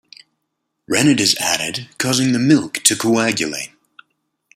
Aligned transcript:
Rennet 0.87 1.19
is 1.19 1.35
added, 1.39 1.87
causing 1.99 2.31
the 2.31 2.39
milk 2.39 2.79
to 2.85 2.95
coagulate. 2.95 3.69